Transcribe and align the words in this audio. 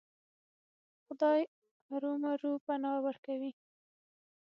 خدای 1.05 1.41
ارومرو 1.93 2.51
پناه 2.65 2.97
ورکوي. 3.05 3.51